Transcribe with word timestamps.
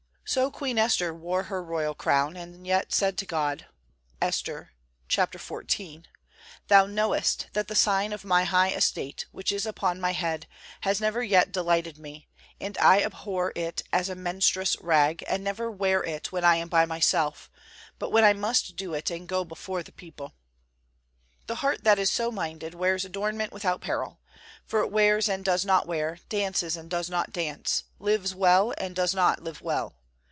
So 0.23 0.49
Queen 0.49 0.77
Esther 0.77 1.13
wore 1.13 1.43
her 1.43 1.61
royal 1.61 1.93
crown, 1.93 2.37
and 2.37 2.65
yet 2.65 2.93
said 2.93 3.17
to 3.17 3.25
God, 3.25 3.65
Esther 4.21 4.71
xiv, 5.09 6.05
"Thou 6.69 6.85
knowest, 6.85 7.47
that 7.51 7.67
the 7.67 7.75
sign 7.75 8.13
of 8.13 8.23
my 8.23 8.45
high 8.45 8.69
estate, 8.69 9.25
which 9.33 9.51
is 9.51 9.65
upon 9.65 9.99
my 9.99 10.13
head, 10.13 10.47
has 10.81 11.01
never 11.01 11.21
yet 11.21 11.51
delighted 11.51 11.97
me, 11.97 12.29
and 12.61 12.77
I 12.77 13.01
abhor 13.01 13.51
it 13.57 13.83
as 13.91 14.07
a 14.07 14.15
menstruous 14.15 14.77
rag, 14.79 15.21
and 15.27 15.43
never 15.43 15.69
wear 15.69 16.01
it 16.01 16.31
when 16.31 16.45
I 16.45 16.55
am 16.55 16.69
by 16.69 16.85
myself, 16.85 17.49
but 17.99 18.11
when 18.11 18.23
I 18.23 18.31
must 18.31 18.77
do 18.77 18.93
it 18.93 19.11
and 19.11 19.27
go 19.27 19.43
before 19.43 19.83
the 19.83 19.91
people." 19.91 20.31
The 21.47 21.55
heart 21.55 21.83
that 21.83 21.99
is 21.99 22.09
so 22.09 22.31
minded 22.31 22.73
wears 22.73 23.03
adornment 23.03 23.51
without 23.51 23.81
peril; 23.81 24.21
for 24.65 24.79
it 24.79 24.93
wears 24.93 25.27
and 25.27 25.43
does 25.43 25.65
not 25.65 25.87
wear, 25.87 26.19
dances 26.29 26.77
and 26.77 26.89
does 26.89 27.09
not 27.09 27.33
dance, 27.33 27.83
lives 27.99 28.33
well 28.33 28.73
and 28.77 28.95
does 28.95 29.13
not 29.13 29.43
live 29.43 29.59
well. 29.61 29.97